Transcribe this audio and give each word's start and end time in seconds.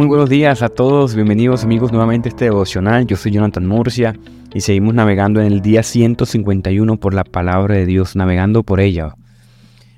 Muy 0.00 0.08
buenos 0.08 0.30
días 0.30 0.62
a 0.62 0.70
todos, 0.70 1.14
bienvenidos 1.14 1.62
amigos 1.62 1.92
nuevamente 1.92 2.28
a 2.28 2.30
este 2.30 2.46
devocional. 2.46 3.06
Yo 3.06 3.18
soy 3.18 3.32
Jonathan 3.32 3.66
Murcia 3.66 4.16
y 4.54 4.62
seguimos 4.62 4.94
navegando 4.94 5.42
en 5.42 5.48
el 5.48 5.60
día 5.60 5.82
151 5.82 6.96
por 6.96 7.12
la 7.12 7.22
palabra 7.22 7.74
de 7.74 7.84
Dios, 7.84 8.16
navegando 8.16 8.62
por 8.62 8.80
ella. 8.80 9.14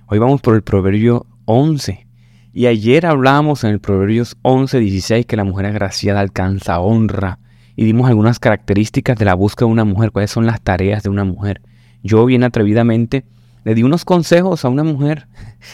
Hoy 0.06 0.18
vamos 0.18 0.40
por 0.40 0.56
el 0.56 0.62
Proverbio 0.62 1.26
11. 1.44 2.04
Y 2.52 2.66
ayer 2.66 3.06
hablábamos 3.06 3.62
en 3.62 3.70
el 3.70 3.78
Proverbios 3.78 4.36
11, 4.42 4.80
16 4.80 5.24
que 5.24 5.36
la 5.36 5.44
mujer 5.44 5.66
agraciada 5.66 6.18
alcanza 6.18 6.80
honra. 6.80 7.38
Y 7.76 7.84
dimos 7.84 8.08
algunas 8.08 8.40
características 8.40 9.16
de 9.16 9.24
la 9.24 9.34
búsqueda 9.34 9.68
de 9.68 9.72
una 9.72 9.84
mujer, 9.84 10.10
cuáles 10.10 10.32
son 10.32 10.46
las 10.46 10.60
tareas 10.60 11.04
de 11.04 11.10
una 11.10 11.22
mujer. 11.22 11.62
Yo 12.02 12.26
bien 12.26 12.42
atrevidamente 12.42 13.24
le 13.64 13.74
di 13.74 13.82
unos 13.82 14.04
consejos 14.04 14.64
a 14.64 14.68
una 14.68 14.84
mujer 14.84 15.28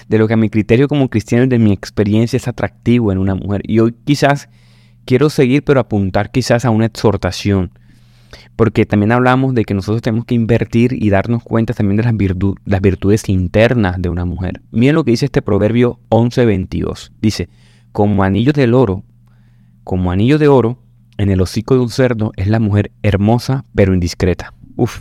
de 0.09 0.19
lo 0.19 0.29
que 0.29 0.35
a 0.35 0.37
mi 0.37 0.51
criterio 0.51 0.89
como 0.89 1.09
cristiano 1.09 1.45
y 1.45 1.49
de 1.49 1.59
mi 1.59 1.73
experiencia 1.73 2.37
es 2.37 2.49
atractivo 2.49 3.13
en 3.13 3.19
una 3.19 3.35
mujer. 3.35 3.63
Y 3.65 3.79
hoy 3.81 3.95
quizás 4.05 4.49
quiero 5.05 5.31
seguir, 5.31 5.65
pero 5.65 5.81
apuntar 5.81 6.31
quizás 6.31 6.65
a 6.65 6.71
una 6.71 6.87
exhortación. 6.87 7.73
Porque 8.57 8.85
también 8.85 9.13
hablamos 9.13 9.55
de 9.55 9.65
que 9.65 9.73
nosotros 9.73 10.03
tenemos 10.03 10.27
que 10.27 10.35
invertir 10.35 10.93
y 10.93 11.09
darnos 11.09 11.43
cuenta 11.43 11.73
también 11.73 11.97
de 11.97 12.03
las, 12.67 12.81
virtudes 12.83 13.29
internas 13.29 13.97
de 14.03 14.11
una 14.11 14.27
mujer. 14.27 14.61
Miren 14.71 14.97
lo 14.97 15.05
que 15.05 15.13
dice 15.13 15.25
este 15.27 15.41
proverbio 15.41 15.99
11:22. 16.11 17.13
Dice, 17.23 17.49
como 17.93 18.23
anillo 18.23 18.53
del 18.53 18.75
oro, 18.75 19.05
como 19.83 20.13
anillo 20.13 20.39
de 20.39 20.49
oro, 20.49 20.83
en 21.17 21.31
el 21.31 21.41
hocico 21.41 21.75
de 21.75 21.81
un 21.81 21.89
cerdo 21.89 22.33
es 22.37 22.49
la 22.49 22.61
mujer 22.61 22.93
hermosa 23.03 23.65
pero 23.75 23.95
indiscreta. 23.95 24.53
Uf, 24.77 25.01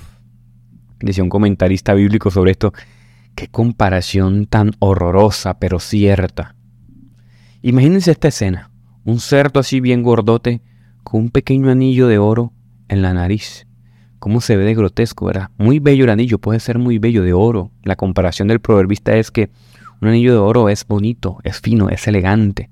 decía 1.00 1.24
un 1.24 1.30
comentarista 1.30 1.94
bíblico 1.94 2.32
sobre 2.32 2.52
esto, 2.52 2.74
qué 3.36 3.48
comparación 3.48 4.48
tan 4.48 4.72
horrorosa 4.80 5.60
pero 5.60 5.80
cierta. 5.80 6.56
Imagínense 7.62 8.12
esta 8.12 8.28
escena, 8.30 8.72
un 9.04 9.20
cerdo 9.20 9.60
así 9.60 9.80
bien 9.80 10.04
gordote 10.04 10.62
con 11.04 11.22
un 11.22 11.30
pequeño 11.30 11.70
anillo 11.70 12.08
de 12.08 12.18
oro 12.18 12.54
en 12.88 13.02
la 13.02 13.14
nariz. 13.14 13.68
¿Cómo 14.20 14.42
se 14.42 14.58
ve 14.58 14.66
de 14.66 14.76
grotesco, 14.76 15.26
verdad? 15.26 15.52
Muy 15.58 15.80
bello 15.80 16.06
el 16.06 16.10
anillo, 16.10 16.40
puede 16.40 16.60
ser 16.60 16.80
muy 16.80 16.98
bello 16.98 17.24
de 17.24 17.34
oro. 17.34 17.72
La 17.84 17.96
comparación 17.96 18.48
del 18.48 18.60
proverbista 18.60 19.16
es 19.16 19.32
que 19.32 19.52
un 20.02 20.10
anillo 20.10 20.32
de 20.34 20.40
oro 20.40 20.70
es 20.70 20.86
bonito, 20.86 21.38
es 21.44 21.60
fino, 21.60 21.90
es 21.90 22.08
elegante, 22.08 22.70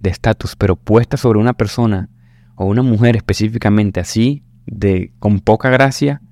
de 0.00 0.10
estatus, 0.10 0.56
pero 0.56 0.76
puesta 0.76 1.16
sobre 1.16 1.38
una 1.38 1.54
persona 1.54 2.08
o 2.54 2.66
una 2.66 2.82
mujer 2.82 3.16
específicamente 3.16 4.00
así, 4.00 4.44
de 4.66 5.12
con 5.18 5.40
poca 5.40 5.70
gracia, 5.70 6.22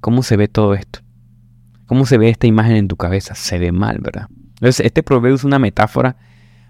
¿Cómo 0.00 0.22
se 0.22 0.36
ve 0.36 0.48
todo 0.48 0.74
esto? 0.74 1.00
¿Cómo 1.86 2.06
se 2.06 2.18
ve 2.18 2.28
esta 2.28 2.46
imagen 2.46 2.76
en 2.76 2.88
tu 2.88 2.96
cabeza? 2.96 3.34
Se 3.34 3.58
ve 3.58 3.72
mal, 3.72 3.98
¿verdad? 4.00 4.28
Entonces, 4.54 4.84
este 4.84 5.02
proverbio 5.02 5.36
es 5.36 5.44
una 5.44 5.58
metáfora 5.58 6.16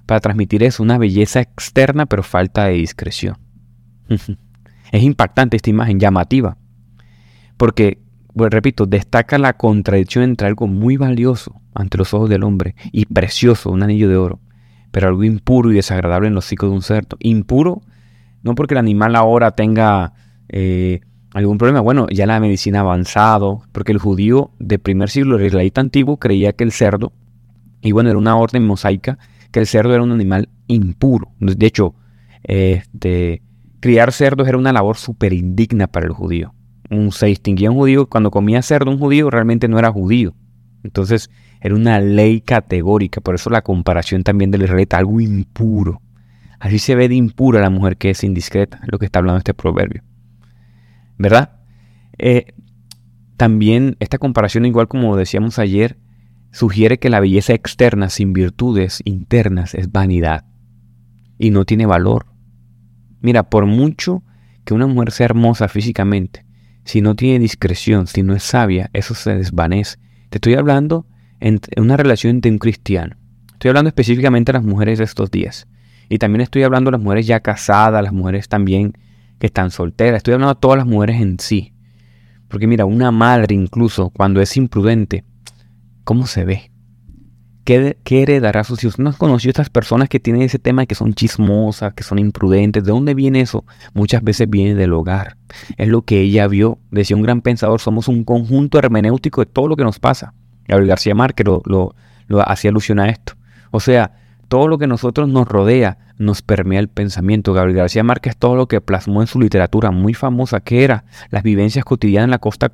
para 0.07 0.21
transmitir 0.21 0.63
eso, 0.63 0.83
una 0.83 0.99
belleza 0.99 1.41
externa, 1.41 2.07
pero 2.07 2.23
falta 2.23 2.67
de 2.67 2.75
discreción. 2.75 3.37
es 4.93 5.03
impactante 5.03 5.57
esta 5.57 5.71
imagen, 5.71 6.01
llamativa, 6.01 6.57
porque, 7.57 8.01
repito, 8.35 8.87
destaca 8.87 9.39
la 9.39 9.57
contradicción 9.57 10.25
entre 10.25 10.47
algo 10.47 10.67
muy 10.67 10.97
valioso 10.97 11.61
ante 11.75 11.99
los 11.99 12.15
ojos 12.15 12.31
del 12.31 12.45
hombre 12.45 12.75
y 12.93 13.07
precioso, 13.07 13.71
un 13.71 13.83
anillo 13.83 14.09
de 14.09 14.17
oro, 14.17 14.41
pero 14.91 15.09
algo 15.09 15.25
impuro 15.25 15.71
y 15.71 15.75
desagradable 15.75 16.29
en 16.29 16.35
los 16.35 16.47
hocicos 16.47 16.71
de 16.71 16.75
un 16.77 16.83
cerdo. 16.83 17.17
Impuro, 17.21 17.83
no 18.43 18.55
porque 18.55 18.75
el 18.75 18.79
animal 18.79 19.17
ahora 19.17 19.51
tenga 19.51 20.15
eh, 20.49 21.01
¿Algún 21.35 21.59
problema? 21.59 21.81
Bueno, 21.81 22.07
ya 22.11 22.27
la 22.27 22.41
medicina 22.41 22.81
avanzado, 22.81 23.63
porque 23.73 23.93
el 23.93 23.99
judío 23.99 24.51
de 24.59 24.79
primer 24.79 25.11
siglo, 25.11 25.37
el 25.37 25.47
israelita 25.47 25.81
antiguo, 25.81 26.17
creía 26.17 26.53
que 26.53 26.65
el 26.65 26.73
cerdo, 26.73 27.13
y 27.83 27.93
bueno, 27.93 28.09
era 28.11 28.19
una 28.19 28.37
orden 28.37 28.67
mosaica, 28.67 29.19
que 29.51 29.61
el 29.61 29.67
cerdo 29.67 29.95
era 29.95 30.03
un 30.03 30.13
animal 30.13 30.49
impuro. 30.67 31.31
De 31.39 31.67
hecho, 31.67 31.95
este, 32.43 33.43
criar 33.81 34.13
cerdos 34.13 34.49
era 34.49 34.59
una 34.59 34.73
labor 34.73 34.97
súper 34.97 35.33
indigna 35.33 35.87
para 35.87 36.07
el 36.07 36.13
judío. 36.13 36.55
Un, 36.91 37.13
se 37.13 37.27
distinguía 37.27 37.71
un 37.71 37.77
judío, 37.77 38.07
cuando 38.07 38.31
comía 38.31 38.63
cerdo 38.63 38.91
un 38.91 38.99
judío 38.99 39.31
realmente 39.31 39.69
no 39.69 39.79
era 39.79 39.93
judío. 39.93 40.35
Entonces 40.83 41.31
era 41.61 41.75
una 41.75 42.01
ley 42.01 42.41
categórica, 42.41 43.21
por 43.21 43.35
eso 43.35 43.51
la 43.51 43.63
comparación 43.63 44.23
también 44.23 44.51
del 44.51 44.63
israelita, 44.63 44.97
algo 44.97 45.21
impuro. 45.21 46.01
Así 46.61 46.79
se 46.79 46.95
ve 46.95 47.09
de 47.09 47.15
impura 47.15 47.61
la 47.61 47.71
mujer 47.71 47.97
que 47.97 48.11
es 48.11 48.25
indiscreta, 48.25 48.81
lo 48.87 48.99
que 48.99 49.07
está 49.07 49.19
hablando 49.19 49.39
este 49.39 49.55
proverbio. 49.55 50.03
¿Verdad? 51.19 51.61
Eh, 52.19 52.55
también 53.37 53.97
esta 54.01 54.19
comparación, 54.19 54.67
igual 54.67 54.89
como 54.89 55.17
decíamos 55.17 55.59
ayer, 55.59 55.99
sugiere 56.51 56.99
que 56.99 57.11
la 57.11 57.21
belleza 57.21 57.53
externa 57.53 58.09
sin 58.09 58.33
virtudes 58.33 59.03
internas 59.05 59.75
es 59.75 59.93
vanidad 59.93 60.45
y 61.39 61.51
no 61.51 61.65
tiene 61.65 61.87
valor. 61.87 62.27
Mira, 63.21 63.51
por 63.51 63.67
mucho 63.67 64.23
que 64.65 64.75
una 64.75 64.87
mujer 64.87 65.13
sea 65.13 65.27
hermosa 65.27 65.69
físicamente, 65.69 66.45
si 66.85 67.01
no 67.01 67.15
tiene 67.15 67.39
discreción, 67.39 68.07
si 68.07 68.23
no 68.23 68.35
es 68.35 68.43
sabia, 68.43 68.91
eso 68.93 69.15
se 69.15 69.35
desvanece. 69.35 69.99
Te 70.31 70.39
estoy 70.39 70.55
hablando 70.55 71.07
en 71.41 71.61
una 71.77 71.97
relación 71.97 72.37
entre 72.37 72.51
un 72.51 72.59
cristiano. 72.59 73.17
Estoy 73.53 73.69
hablando 73.71 73.89
específicamente 73.89 74.53
de 74.53 74.59
las 74.59 74.67
mujeres 74.67 74.99
de 74.99 75.05
estos 75.05 75.31
días. 75.31 75.69
Y 76.09 76.19
también 76.19 76.41
estoy 76.41 76.63
hablando 76.63 76.91
de 76.91 76.97
las 76.97 77.05
mujeres 77.05 77.27
ya 77.27 77.41
casadas, 77.41 78.03
las 78.03 78.13
mujeres 78.13 78.49
también 78.49 78.95
que 79.39 79.47
están 79.47 79.71
solteras. 79.71 80.19
Estoy 80.19 80.35
hablando 80.35 80.55
de 80.55 80.61
todas 80.61 80.79
las 80.79 80.87
mujeres 80.87 81.21
en 81.21 81.39
sí. 81.39 81.73
Porque 82.49 82.67
mira, 82.67 82.85
una 82.85 83.11
madre 83.11 83.55
incluso 83.55 84.11
cuando 84.11 84.41
es 84.41 84.57
imprudente, 84.57 85.25
¿cómo 86.05 86.27
se 86.27 86.45
ve? 86.45 86.71
¿Qué, 87.65 87.99
qué 88.03 88.23
heredará 88.23 88.61
a 88.61 88.65
sus 88.65 88.83
hijos? 88.83 88.99
¿No 88.99 89.11
has 89.11 89.17
conocido 89.17 89.51
estas 89.51 89.69
personas 89.69 90.09
que 90.09 90.19
tienen 90.19 90.41
ese 90.41 90.59
tema 90.59 90.83
de 90.83 90.87
que 90.87 90.95
son 90.95 91.13
chismosas, 91.13 91.93
que 91.93 92.03
son 92.03 92.19
imprudentes? 92.19 92.83
¿De 92.83 92.91
dónde 92.91 93.13
viene 93.13 93.43
eso? 93.43 93.67
Muchas 93.93 94.23
veces 94.25 94.49
viene 94.49 94.75
del 94.75 94.95
hogar. 94.95 95.37
Es 95.77 95.89
lo 95.89 96.01
que 96.03 96.23
ella 96.23 96.49
vio. 96.49 96.79
Decía 96.91 97.17
un 97.17 97.23
gran 97.23 97.43
pensador, 97.43 97.81
somos 97.81 98.09
un 98.09 98.25
conjunto 98.25 98.79
hermenéutico 98.79 99.43
de 99.43 99.47
todo 99.47 99.69
lo 99.69 99.77
que 99.77 99.85
nos 99.85 99.99
pasa. 99.99 100.33
Gabriel 100.67 100.89
García 100.89 101.15
Márquez 101.15 101.47
lo, 101.47 101.63
lo, 101.67 101.95
lo 102.27 102.49
hacía 102.49 102.71
alusión 102.71 103.01
a 103.01 103.11
esto. 103.11 103.35
O 103.71 103.81
sea, 103.81 104.13
todo 104.49 104.67
lo 104.67 104.79
que 104.79 104.87
nosotros 104.87 105.29
nos 105.29 105.47
rodea 105.47 105.99
nos 106.19 106.43
permea 106.43 106.81
el 106.81 106.89
pensamiento. 106.89 107.53
Gabriel 107.53 107.79
García 107.79 108.03
Márquez 108.03 108.37
todo 108.37 108.57
lo 108.57 108.67
que 108.67 108.81
plasmó 108.81 109.21
en 109.21 109.27
su 109.27 109.41
literatura 109.41 109.91
muy 109.91 110.15
famosa, 110.15 110.61
que 110.61 110.85
era 110.85 111.05
las 111.31 111.43
vivencias 111.43 111.85
cotidianas 111.85 112.25
en 112.27 112.31
la 112.33 112.39
costa 112.39 112.73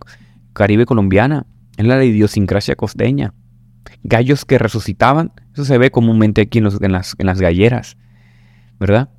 caribe 0.53 0.87
colombiana, 0.87 1.47
en 1.77 1.89
la 1.89 2.03
idiosincrasia 2.03 2.77
costeña. 2.77 3.35
Gallos 4.03 4.45
que 4.45 4.59
resucitaban, 4.59 5.33
eso 5.53 5.65
se 5.65 5.79
ve 5.79 5.91
comúnmente 5.91 6.43
aquí 6.43 6.59
en, 6.59 6.93
las, 6.93 7.15
galleras, 7.17 7.97
¿verdad? 8.81 9.11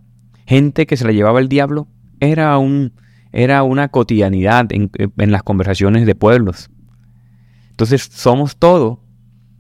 Gente 0.48 0.86
que 0.86 0.98
se 0.98 1.06
la 1.06 1.12
llevaba 1.12 1.40
el 1.40 1.50
diablo, 1.50 1.88
era, 2.20 2.58
era 3.32 3.64
una 3.64 3.90
cotidianidad 3.90 4.68
en, 4.72 4.90
en 4.98 5.32
las 5.32 5.44
conversaciones 5.44 6.06
de 6.06 6.16
pueblos. 6.16 6.70
Entonces 7.70 8.10
somos 8.12 8.58
todo 8.58 9.04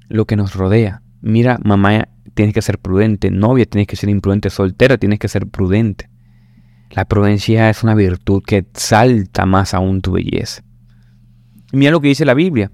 lo 0.07 0.25
que 0.25 0.35
nos 0.35 0.55
rodea. 0.55 1.01
Mira, 1.27 1.57
mamá 1.63 2.07
tienes 2.35 2.53
que 2.53 2.61
ser 2.61 2.77
prudente, 2.77 3.31
novia 3.31 3.65
tienes 3.65 3.87
que 3.87 3.95
ser 3.95 4.09
imprudente, 4.09 4.51
soltera 4.51 4.99
tienes 4.99 5.17
que 5.17 5.27
ser 5.27 5.47
prudente. 5.47 6.07
La 6.91 7.05
prudencia 7.05 7.67
es 7.71 7.81
una 7.81 7.95
virtud 7.95 8.43
que 8.45 8.57
exalta 8.57 9.47
más 9.47 9.73
aún 9.73 10.01
tu 10.01 10.11
belleza. 10.11 10.61
mira 11.73 11.89
lo 11.89 11.99
que 11.99 12.09
dice 12.09 12.25
la 12.25 12.35
Biblia. 12.35 12.71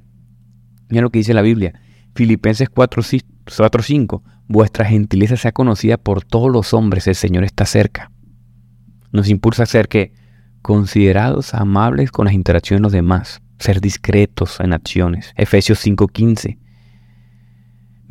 Mira 0.90 1.02
lo 1.02 1.12
que 1.12 1.20
dice 1.20 1.34
la 1.34 1.42
Biblia. 1.42 1.80
Filipenses 2.14 2.70
4:5. 2.70 4.22
Vuestra 4.50 4.84
gentileza 4.84 5.38
sea 5.38 5.54
conocida 5.54 5.96
por 5.96 6.26
todos 6.26 6.52
los 6.52 6.74
hombres, 6.74 7.08
el 7.08 7.16
Señor 7.16 7.46
está 7.46 7.66
cerca. 7.66 8.12
Nos 9.14 9.30
impulsa 9.30 9.64
a 9.64 9.66
ser 9.66 9.88
que 9.88 10.12
considerados 10.62 11.54
amables 11.54 12.12
con 12.12 12.26
las 12.26 12.34
interacciones 12.34 12.82
de 12.82 12.84
los 12.84 12.92
demás, 12.92 13.42
ser 13.60 13.80
discretos 13.80 14.60
en 14.60 14.74
acciones. 14.74 15.32
Efesios 15.38 15.80
5:15. 15.80 16.58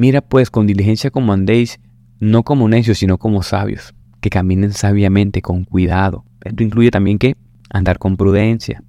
Mira 0.01 0.23
pues 0.23 0.49
con 0.49 0.67
diligencia 0.67 1.11
como 1.11 1.35
andéis, 1.35 1.79
no 2.21 2.43
como 2.43 2.67
necios, 2.71 2.97
sino 2.97 3.19
como 3.19 3.43
sabios, 3.43 3.95
que 4.23 4.31
caminen 4.31 4.73
sabiamente, 4.73 5.43
con 5.43 5.65
cuidado. 5.65 6.25
Esto 6.43 6.63
incluye 6.63 6.91
también 6.91 7.19
que 7.19 7.37
andar 7.69 7.99
con 7.99 8.17
prudencia. 8.17 8.83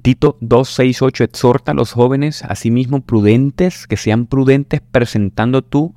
Tito 0.00 0.38
2, 0.40 0.70
6, 0.70 1.02
8 1.02 1.24
exhorta 1.24 1.72
a 1.72 1.74
los 1.74 1.92
jóvenes, 1.92 2.42
asimismo 2.44 3.02
prudentes, 3.02 3.86
que 3.86 3.98
sean 3.98 4.24
prudentes 4.24 4.80
presentando 4.80 5.60
tú 5.60 5.94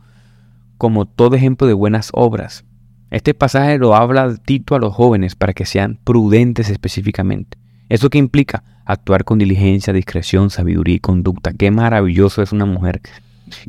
como 0.78 1.06
todo 1.06 1.38
ejemplo 1.38 1.66
de 1.66 1.74
buenas 1.74 2.10
obras. 2.12 2.66
Este 3.12 3.34
pasaje 3.34 3.78
lo 3.78 3.96
habla 3.96 4.36
Tito 4.36 4.76
a 4.76 4.80
los 4.80 4.94
jóvenes 4.94 5.36
para 5.36 5.54
que 5.54 5.66
sean 5.66 5.98
prudentes 6.04 6.70
específicamente. 6.70 7.58
¿Eso 7.88 8.10
qué 8.10 8.18
implica? 8.18 8.66
Actuar 8.84 9.24
con 9.24 9.40
diligencia, 9.40 9.94
discreción, 9.94 10.50
sabiduría 10.50 10.96
y 10.96 11.00
conducta. 11.00 11.54
Qué 11.54 11.72
maravilloso 11.72 12.42
es 12.42 12.52
una 12.52 12.66
mujer 12.66 13.02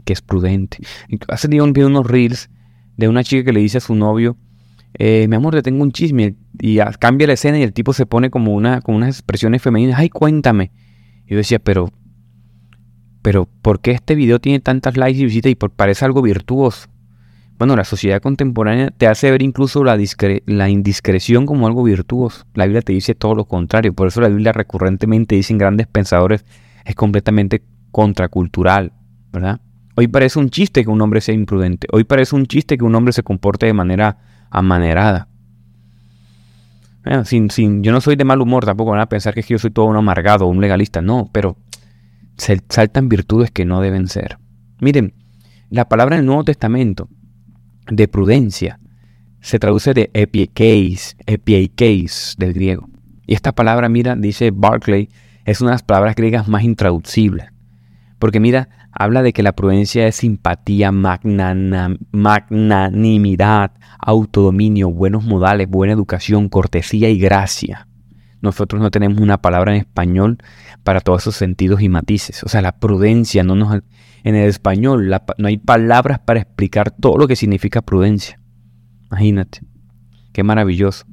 que 0.04 0.12
es 0.12 0.22
prudente. 0.22 0.78
Hace 1.28 1.48
día 1.48 1.62
vi 1.64 1.82
unos 1.82 2.06
reels 2.06 2.50
de 2.96 3.08
una 3.08 3.24
chica 3.24 3.44
que 3.44 3.52
le 3.52 3.60
dice 3.60 3.78
a 3.78 3.80
su 3.80 3.94
novio, 3.94 4.36
eh, 4.94 5.26
mi 5.28 5.36
amor, 5.36 5.54
te 5.54 5.62
tengo 5.62 5.82
un 5.82 5.92
chisme, 5.92 6.34
y 6.58 6.78
cambia 6.98 7.26
la 7.26 7.34
escena 7.34 7.58
y 7.58 7.62
el 7.62 7.72
tipo 7.72 7.92
se 7.92 8.06
pone 8.06 8.30
como, 8.30 8.54
una, 8.54 8.80
con 8.80 8.94
unas 8.94 9.16
expresiones 9.16 9.62
femeninas, 9.62 9.98
ay, 9.98 10.08
cuéntame. 10.08 10.72
Y 11.26 11.30
yo 11.30 11.36
decía, 11.36 11.58
pero, 11.58 11.90
pero, 13.22 13.48
¿por 13.62 13.80
qué 13.80 13.92
este 13.92 14.14
video 14.14 14.40
tiene 14.40 14.60
tantas 14.60 14.96
likes 14.96 15.20
y 15.20 15.24
visitas 15.24 15.52
y 15.52 15.54
por, 15.54 15.70
parece 15.70 16.04
algo 16.04 16.22
virtuoso? 16.22 16.88
Bueno, 17.58 17.76
la 17.76 17.84
sociedad 17.84 18.22
contemporánea 18.22 18.90
te 18.90 19.06
hace 19.06 19.30
ver 19.30 19.42
incluso 19.42 19.84
la, 19.84 19.98
la, 20.46 20.70
indiscreción 20.70 21.44
como 21.44 21.66
algo 21.66 21.82
virtuoso. 21.82 22.46
La 22.54 22.64
Biblia 22.64 22.80
te 22.80 22.94
dice 22.94 23.14
todo 23.14 23.34
lo 23.34 23.44
contrario. 23.44 23.92
Por 23.92 24.08
eso 24.08 24.22
la 24.22 24.28
Biblia 24.28 24.52
recurrentemente 24.52 25.34
dice 25.34 25.52
en 25.52 25.58
grandes 25.58 25.86
pensadores 25.86 26.46
es 26.86 26.94
completamente 26.94 27.62
contracultural, 27.90 28.94
¿verdad? 29.30 29.60
Hoy 30.00 30.08
parece 30.08 30.38
un 30.38 30.48
chiste 30.48 30.82
que 30.82 30.88
un 30.88 31.02
hombre 31.02 31.20
sea 31.20 31.34
imprudente. 31.34 31.86
Hoy 31.92 32.04
parece 32.04 32.34
un 32.34 32.46
chiste 32.46 32.78
que 32.78 32.84
un 32.84 32.94
hombre 32.94 33.12
se 33.12 33.22
comporte 33.22 33.66
de 33.66 33.74
manera 33.74 34.16
amanerada. 34.48 35.28
sin, 37.24 37.50
sin, 37.50 37.82
yo 37.82 37.92
no 37.92 38.00
soy 38.00 38.16
de 38.16 38.24
mal 38.24 38.40
humor, 38.40 38.64
tampoco 38.64 38.92
van 38.92 39.00
a 39.00 39.10
pensar 39.10 39.34
que 39.34 39.42
yo 39.42 39.58
soy 39.58 39.72
todo 39.72 39.84
un 39.84 39.96
amargado, 39.96 40.46
un 40.46 40.58
legalista. 40.58 41.02
No, 41.02 41.28
pero 41.34 41.58
se 42.38 42.62
saltan 42.70 43.10
virtudes 43.10 43.50
que 43.50 43.66
no 43.66 43.82
deben 43.82 44.08
ser. 44.08 44.38
Miren, 44.80 45.12
la 45.68 45.86
palabra 45.86 46.16
en 46.16 46.20
el 46.20 46.26
Nuevo 46.26 46.44
Testamento 46.44 47.10
de 47.86 48.08
prudencia 48.08 48.80
se 49.42 49.58
traduce 49.58 49.92
de 49.92 50.08
epiekeis, 50.14 51.14
epiekeis 51.26 52.36
del 52.38 52.54
griego. 52.54 52.88
Y 53.26 53.34
esta 53.34 53.52
palabra, 53.52 53.90
mira, 53.90 54.16
dice 54.16 54.50
Barclay, 54.50 55.10
es 55.44 55.60
una 55.60 55.72
de 55.72 55.74
las 55.74 55.82
palabras 55.82 56.16
griegas 56.16 56.48
más 56.48 56.64
intraducibles. 56.64 57.50
Porque 58.20 58.38
mira, 58.38 58.68
habla 58.92 59.22
de 59.22 59.32
que 59.32 59.42
la 59.42 59.56
prudencia 59.56 60.06
es 60.06 60.14
simpatía, 60.16 60.92
magnanimidad, 60.92 63.72
autodominio, 63.98 64.90
buenos 64.90 65.24
modales, 65.24 65.66
buena 65.68 65.94
educación, 65.94 66.50
cortesía 66.50 67.08
y 67.08 67.18
gracia. 67.18 67.88
Nosotros 68.42 68.82
no 68.82 68.90
tenemos 68.90 69.20
una 69.20 69.38
palabra 69.38 69.74
en 69.74 69.80
español 69.80 70.36
para 70.84 71.00
todos 71.00 71.22
esos 71.22 71.36
sentidos 71.36 71.80
y 71.80 71.88
matices. 71.88 72.44
O 72.44 72.48
sea, 72.48 72.60
la 72.60 72.78
prudencia 72.78 73.42
no 73.42 73.56
nos... 73.56 73.80
En 74.22 74.34
el 74.34 74.50
español 74.50 75.10
no 75.38 75.48
hay 75.48 75.56
palabras 75.56 76.18
para 76.18 76.40
explicar 76.40 76.90
todo 76.90 77.16
lo 77.16 77.26
que 77.26 77.36
significa 77.36 77.80
prudencia. 77.80 78.38
Imagínate. 79.10 79.60
Qué 80.32 80.42
maravilloso. 80.42 81.06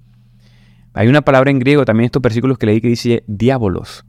Hay 0.93 1.07
una 1.07 1.21
palabra 1.21 1.51
en 1.51 1.59
griego 1.59 1.85
también 1.85 2.07
estos 2.07 2.21
versículos 2.21 2.57
que 2.57 2.65
leí 2.65 2.81
que 2.81 2.89
dice 2.89 3.23
diábolos. 3.27 4.03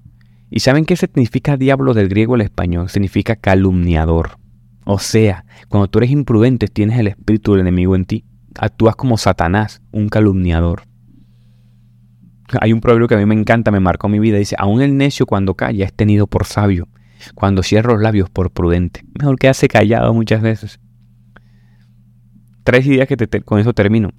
¿Y 0.51 0.61
saben 0.61 0.85
qué 0.85 0.97
significa 0.97 1.57
diablo 1.57 1.95
del 1.95 2.09
griego 2.09 2.35
al 2.35 2.41
español? 2.41 2.89
Significa 2.89 3.37
calumniador. 3.37 4.39
O 4.85 4.99
sea, 4.99 5.45
cuando 5.69 5.89
tú 5.89 5.99
eres 5.99 6.11
imprudente 6.11 6.69
tienes 6.69 6.99
el 6.99 7.09
espíritu 7.09 7.53
del 7.53 7.61
enemigo 7.61 7.95
en 7.95 8.07
ti. 8.07 8.25
Actúas 8.59 8.97
como 8.97 9.19
Satanás, 9.19 9.83
un 9.93 10.09
calumniador. 10.09 10.83
Hay 12.61 12.73
un 12.73 12.81
proverbio 12.81 13.07
que 13.07 13.15
a 13.15 13.19
mí 13.19 13.27
me 13.27 13.35
encanta, 13.35 13.71
me 13.71 13.81
marcó 13.81 14.09
mi 14.09 14.19
vida. 14.19 14.39
Dice, 14.39 14.57
aún 14.59 14.81
el 14.81 14.97
necio 14.97 15.27
cuando 15.27 15.55
calla 15.55 15.85
es 15.85 15.93
tenido 15.93 16.27
por 16.27 16.47
sabio, 16.47 16.89
cuando 17.35 17.63
cierra 17.63 17.93
los 17.93 18.01
labios 18.01 18.31
por 18.31 18.51
prudente. 18.51 19.05
Mejor 19.19 19.39
que 19.39 19.49
hace 19.49 19.69
callado 19.69 20.15
muchas 20.15 20.41
veces. 20.41 20.81
Tres 22.65 22.87
ideas 22.87 23.07
que 23.07 23.17
con 23.43 23.59
eso 23.59 23.75
termino. 23.75 24.11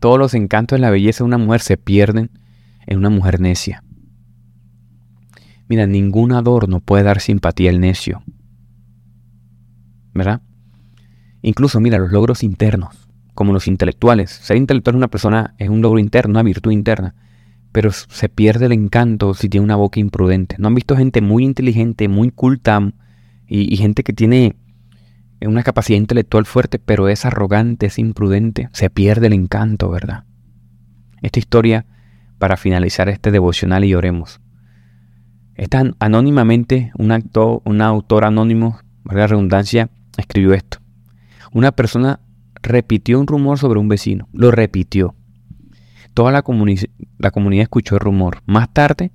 Todos 0.00 0.18
los 0.18 0.32
encantos 0.32 0.78
de 0.78 0.80
la 0.80 0.90
belleza 0.90 1.22
de 1.22 1.28
una 1.28 1.38
mujer 1.38 1.60
se 1.60 1.76
pierden 1.76 2.30
en 2.86 2.98
una 2.98 3.10
mujer 3.10 3.40
necia. 3.40 3.83
Mira, 5.68 5.86
ningún 5.86 6.32
adorno 6.32 6.80
puede 6.80 7.04
dar 7.04 7.20
simpatía 7.20 7.70
al 7.70 7.80
necio. 7.80 8.22
¿Verdad? 10.12 10.42
Incluso, 11.42 11.80
mira, 11.80 11.98
los 11.98 12.12
logros 12.12 12.42
internos, 12.42 13.08
como 13.34 13.52
los 13.52 13.66
intelectuales. 13.66 14.30
Ser 14.30 14.56
intelectual 14.56 14.94
es 14.94 14.98
una 14.98 15.08
persona, 15.08 15.54
es 15.58 15.68
un 15.68 15.82
logro 15.82 15.98
interno, 15.98 16.32
una 16.32 16.42
virtud 16.42 16.70
interna. 16.70 17.14
Pero 17.72 17.90
se 17.90 18.28
pierde 18.28 18.66
el 18.66 18.72
encanto 18.72 19.34
si 19.34 19.48
tiene 19.48 19.64
una 19.64 19.76
boca 19.76 20.00
imprudente. 20.00 20.56
¿No 20.58 20.68
han 20.68 20.74
visto 20.74 20.96
gente 20.96 21.20
muy 21.20 21.44
inteligente, 21.44 22.08
muy 22.08 22.30
culta 22.30 22.80
y, 23.46 23.72
y 23.72 23.76
gente 23.76 24.04
que 24.04 24.12
tiene 24.12 24.56
una 25.40 25.62
capacidad 25.62 25.98
intelectual 25.98 26.46
fuerte, 26.46 26.78
pero 26.78 27.08
es 27.08 27.24
arrogante, 27.24 27.86
es 27.86 27.98
imprudente? 27.98 28.68
Se 28.72 28.90
pierde 28.90 29.26
el 29.26 29.32
encanto, 29.32 29.90
¿verdad? 29.90 30.24
Esta 31.20 31.38
historia, 31.38 31.86
para 32.38 32.56
finalizar 32.56 33.08
este 33.08 33.30
devocional 33.30 33.84
y 33.84 33.94
oremos. 33.94 34.40
Anónimamente, 35.98 36.92
un, 36.98 37.12
actor, 37.12 37.62
un 37.64 37.80
autor 37.80 38.24
anónimo, 38.24 38.78
la 39.04 39.26
redundancia, 39.26 39.90
escribió 40.16 40.54
esto. 40.54 40.78
Una 41.52 41.72
persona 41.72 42.20
repitió 42.62 43.20
un 43.20 43.26
rumor 43.26 43.58
sobre 43.58 43.78
un 43.78 43.88
vecino, 43.88 44.28
lo 44.32 44.50
repitió. 44.50 45.14
Toda 46.14 46.32
la, 46.32 46.44
la 47.18 47.30
comunidad 47.30 47.62
escuchó 47.62 47.96
el 47.96 48.00
rumor. 48.00 48.42
Más 48.46 48.72
tarde, 48.72 49.12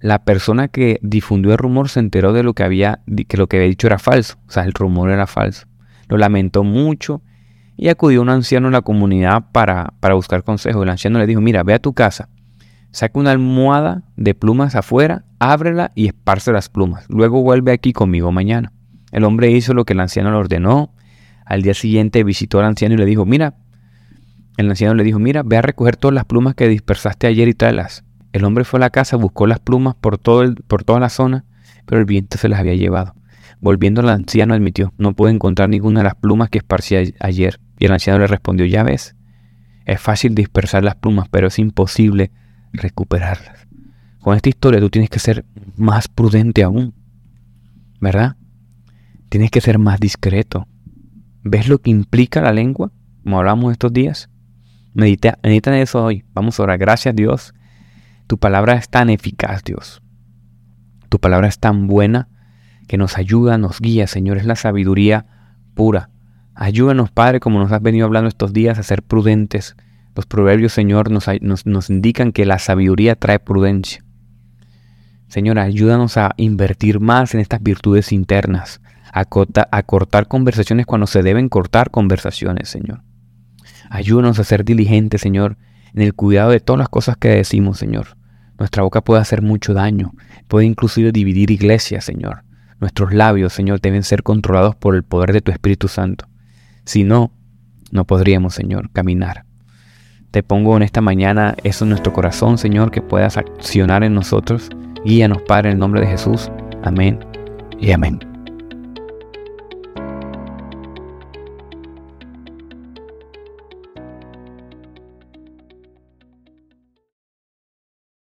la 0.00 0.24
persona 0.24 0.68
que 0.68 0.98
difundió 1.02 1.52
el 1.52 1.58
rumor 1.58 1.88
se 1.88 2.00
enteró 2.00 2.32
de 2.32 2.42
lo 2.42 2.54
que 2.54 2.62
había, 2.62 3.00
que 3.28 3.36
lo 3.36 3.46
que 3.46 3.56
había 3.56 3.68
dicho 3.68 3.86
era 3.86 3.98
falso, 3.98 4.38
o 4.46 4.50
sea, 4.50 4.64
el 4.64 4.72
rumor 4.72 5.10
era 5.10 5.26
falso. 5.26 5.66
Lo 6.08 6.16
lamentó 6.16 6.64
mucho 6.64 7.22
y 7.76 7.88
acudió 7.88 8.20
a 8.20 8.22
un 8.22 8.30
anciano 8.30 8.68
en 8.68 8.72
la 8.72 8.82
comunidad 8.82 9.46
para, 9.52 9.94
para 10.00 10.14
buscar 10.14 10.42
consejo. 10.42 10.82
El 10.82 10.88
anciano 10.88 11.18
le 11.18 11.26
dijo, 11.26 11.40
mira, 11.40 11.62
ve 11.62 11.74
a 11.74 11.78
tu 11.78 11.92
casa, 11.94 12.28
saca 12.90 13.18
una 13.18 13.30
almohada 13.30 14.02
de 14.16 14.34
plumas 14.34 14.74
afuera, 14.74 15.24
ábrela 15.38 15.92
y 15.94 16.06
esparce 16.06 16.52
las 16.52 16.68
plumas. 16.68 17.04
Luego 17.08 17.42
vuelve 17.42 17.72
aquí 17.72 17.92
conmigo 17.92 18.32
mañana. 18.32 18.72
El 19.12 19.24
hombre 19.24 19.50
hizo 19.50 19.74
lo 19.74 19.84
que 19.84 19.94
el 19.94 20.00
anciano 20.00 20.30
le 20.30 20.36
ordenó. 20.36 20.92
Al 21.44 21.62
día 21.62 21.74
siguiente 21.74 22.24
visitó 22.24 22.58
al 22.58 22.66
anciano 22.66 22.94
y 22.94 22.98
le 22.98 23.06
dijo, 23.06 23.24
mira, 23.24 23.54
el 24.56 24.68
anciano 24.68 24.94
le 24.94 25.04
dijo, 25.04 25.18
mira, 25.18 25.42
ve 25.44 25.56
a 25.56 25.62
recoger 25.62 25.96
todas 25.96 26.14
las 26.14 26.24
plumas 26.24 26.54
que 26.54 26.68
dispersaste 26.68 27.26
ayer 27.26 27.48
y 27.48 27.54
tráelas. 27.54 28.04
El 28.32 28.44
hombre 28.44 28.64
fue 28.64 28.78
a 28.78 28.80
la 28.80 28.90
casa, 28.90 29.16
buscó 29.16 29.46
las 29.46 29.60
plumas 29.60 29.94
por, 29.94 30.18
todo 30.18 30.42
el, 30.42 30.56
por 30.56 30.84
toda 30.84 31.00
la 31.00 31.08
zona, 31.08 31.44
pero 31.86 32.00
el 32.00 32.04
viento 32.04 32.36
se 32.36 32.48
las 32.48 32.60
había 32.60 32.74
llevado. 32.74 33.14
Volviendo 33.60 34.00
al 34.02 34.10
anciano 34.10 34.54
admitió, 34.54 34.92
no 34.98 35.14
pude 35.14 35.30
encontrar 35.30 35.68
ninguna 35.68 36.00
de 36.00 36.04
las 36.04 36.14
plumas 36.14 36.50
que 36.50 36.58
esparcí 36.58 36.96
ayer. 37.18 37.60
Y 37.78 37.86
el 37.86 37.92
anciano 37.92 38.18
le 38.18 38.26
respondió, 38.26 38.66
ya 38.66 38.82
ves, 38.82 39.16
es 39.86 40.00
fácil 40.00 40.34
dispersar 40.34 40.84
las 40.84 40.96
plumas, 40.96 41.28
pero 41.30 41.46
es 41.46 41.58
imposible 41.58 42.30
recuperarlas. 42.72 43.66
Con 44.20 44.36
esta 44.36 44.48
historia 44.48 44.80
tú 44.80 44.90
tienes 44.90 45.10
que 45.10 45.18
ser 45.18 45.44
más 45.76 46.08
prudente 46.08 46.62
aún, 46.62 46.94
¿verdad? 48.00 48.36
Tienes 49.28 49.50
que 49.50 49.60
ser 49.60 49.78
más 49.78 50.00
discreto. 50.00 50.66
¿Ves 51.42 51.68
lo 51.68 51.78
que 51.78 51.90
implica 51.90 52.40
la 52.40 52.52
lengua? 52.52 52.92
Como 53.22 53.38
hablamos 53.38 53.72
estos 53.72 53.92
días. 53.92 54.30
Medita, 54.94 55.38
en 55.42 55.52
eso 55.74 56.04
hoy. 56.04 56.24
Vamos 56.32 56.58
a 56.58 56.62
orar. 56.62 56.78
Gracias 56.78 57.14
Dios. 57.14 57.54
Tu 58.26 58.38
palabra 58.38 58.74
es 58.74 58.88
tan 58.88 59.10
eficaz, 59.10 59.62
Dios. 59.64 60.02
Tu 61.08 61.18
palabra 61.18 61.48
es 61.48 61.58
tan 61.58 61.86
buena 61.86 62.28
que 62.86 62.98
nos 62.98 63.16
ayuda, 63.16 63.58
nos 63.58 63.80
guía, 63.80 64.06
Señor. 64.06 64.38
Es 64.38 64.44
la 64.44 64.56
sabiduría 64.56 65.26
pura. 65.74 66.10
Ayúdanos, 66.54 67.10
Padre, 67.10 67.38
como 67.38 67.60
nos 67.60 67.70
has 67.70 67.80
venido 67.80 68.06
hablando 68.06 68.28
estos 68.28 68.52
días, 68.52 68.78
a 68.78 68.82
ser 68.82 69.02
prudentes, 69.02 69.76
los 70.18 70.26
proverbios, 70.26 70.72
Señor, 70.72 71.12
nos, 71.12 71.90
indican 71.90 72.32
que 72.32 72.44
la 72.44 72.58
sabiduría 72.58 73.14
trae 73.14 73.38
prudencia. 73.38 74.04
Señor, 75.28 75.60
ayúdanos 75.60 76.16
a 76.16 76.34
invertir 76.38 76.98
más 76.98 77.34
en 77.34 77.40
estas 77.40 77.62
virtudes 77.62 78.10
internas, 78.10 78.80
a, 79.12 79.20
a 79.70 79.82
cortar 79.84 80.26
conversaciones 80.26 80.86
cuando 80.86 81.06
se 81.06 81.22
deben 81.22 81.48
cortar 81.48 81.92
conversaciones, 81.92 82.68
Señor. 82.68 83.04
Ayúdanos 83.90 84.40
a 84.40 84.42
ser 84.42 84.64
diligentes, 84.64 85.20
Señor, 85.20 85.56
en 85.94 86.02
el 86.02 86.14
cuidado 86.14 86.50
de 86.50 86.58
todas 86.58 86.80
las 86.80 86.88
cosas 86.88 87.16
que 87.16 87.28
decimos, 87.28 87.78
Señor. 87.78 88.16
Nuestra 88.58 88.82
boca 88.82 89.02
puede 89.02 89.22
hacer 89.22 89.40
mucho 89.40 89.72
daño, 89.72 90.14
puede 90.48 90.66
inclusive 90.66 91.12
dividir 91.12 91.52
iglesias, 91.52 92.04
Señor. 92.04 92.42
Nuestros 92.80 93.14
labios, 93.14 93.52
Señor, 93.52 93.80
deben 93.80 94.02
ser 94.02 94.24
controlados 94.24 94.74
por 94.74 94.96
el 94.96 95.04
poder 95.04 95.32
de 95.32 95.42
tu 95.42 95.52
Espíritu 95.52 95.86
Santo. 95.86 96.26
Si 96.84 97.04
no, 97.04 97.30
no 97.92 98.04
podríamos, 98.04 98.54
Señor, 98.54 98.90
caminar. 98.90 99.44
Te 100.30 100.42
pongo 100.42 100.76
en 100.76 100.82
esta 100.82 101.00
mañana 101.00 101.54
eso 101.64 101.84
en 101.84 101.90
nuestro 101.90 102.12
corazón, 102.12 102.58
Señor, 102.58 102.90
que 102.90 103.00
puedas 103.00 103.36
accionar 103.36 104.04
en 104.04 104.14
nosotros. 104.14 104.68
Guíanos, 105.04 105.42
Padre, 105.42 105.70
en 105.70 105.74
el 105.74 105.78
nombre 105.78 106.02
de 106.02 106.06
Jesús. 106.06 106.50
Amén 106.82 107.18
y 107.80 107.92
amén. 107.92 108.27